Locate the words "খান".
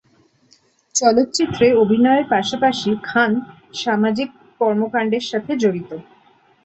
3.03-3.31